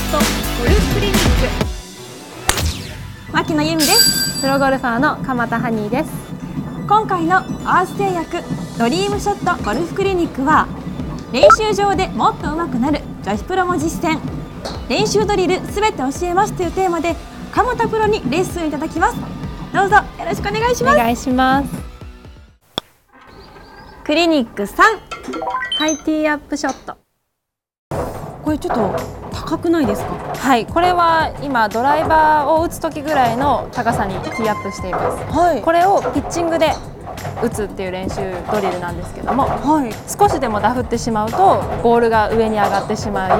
[0.00, 1.16] クリニッ
[3.28, 3.32] ク。
[3.32, 4.40] 牧野由美です。
[4.40, 6.10] プロゴルファーの鎌田ハニーです。
[6.88, 8.38] 今回のアース製薬
[8.78, 10.66] ドリームショットゴルフクリニックは
[11.32, 14.18] 練習場でもっと上手くなる女子プロも実践。
[14.88, 17.14] 練習ドリルすべて教えますというテーマで
[17.52, 19.16] 鎌田プロにレッスンいただきます。
[19.72, 20.96] どうぞよろしくお願いします。
[20.96, 21.68] お願いします。
[24.02, 24.82] クリニック3
[25.78, 26.96] ハイティーアップショット。
[28.42, 30.10] これちょっと高くないですか？
[30.36, 35.36] はいこれは今ドライバーを打つ時ぐらいの高さにティーアップしています。
[35.36, 35.62] はい。
[35.62, 36.72] これをピッチングで
[37.42, 38.16] 打つっていう練習
[38.50, 39.92] ドリルなんですけどもはい。
[40.08, 43.30] 少しでもダフってしまうとボールが上に上がってしまい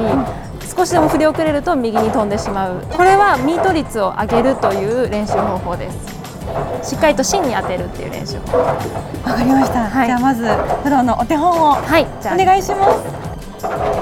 [0.77, 2.83] 少しでも振り遅れると右に飛んでしまう。
[2.97, 6.21] これはミート率を上げるという練習方法です。
[6.91, 8.59] しっかりと芯に当てるっていう練習法。
[8.59, 8.75] わ
[9.35, 10.07] かりました、はい。
[10.07, 10.49] じゃあまず
[10.83, 12.35] プロのお手本をはいじゃあ。
[12.35, 14.00] お願いします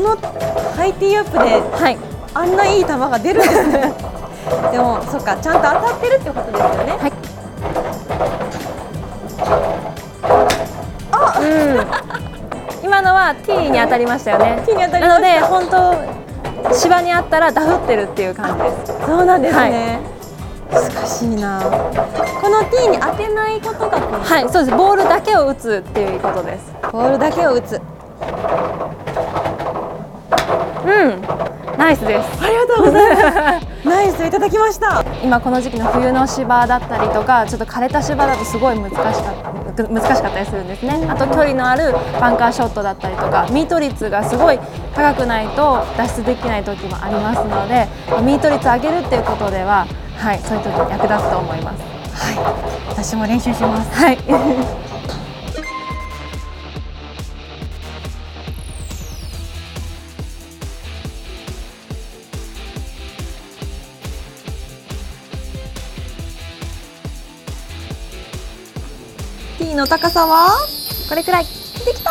[0.00, 1.98] このハイティーアップではい。
[2.32, 3.92] あんないい球が出るんですね。
[4.72, 6.92] でもそっかちゃんと当たってるってことですよね。
[6.96, 7.12] はい。
[11.40, 14.62] うん、今のは T に当たりましたよね。
[14.64, 19.06] T に当たりなので本当芝にあったらダフってるっていう感じです。
[19.06, 20.00] そうなんですね、
[20.72, 21.60] 難しいな。
[21.60, 24.76] この T に当てないことがはい、そうです。
[24.76, 26.72] ボールだけを打つっていうことです。
[26.90, 27.80] ボールだけを打つ
[30.84, 32.44] うん、ナイスです。
[32.44, 41.06] ありがとうございますナイスいただきました今この時期の冬の芝だったりとか、ちょっと枯れた芝だとすごい難しかった難しかったりするんですね。
[41.08, 44.58] あと距離のあるバンカーショットだったりとか、ミート率がすごい
[44.94, 47.88] 高くないと脱出できない時もありますので、
[48.22, 51.82] ミート率上げるっていうことでは、はい、そういう時に役立つと思います。
[52.88, 54.18] 私も練習しますはい。
[69.60, 70.66] ティーの高さは？
[71.06, 71.44] これくらい。
[71.84, 72.10] できた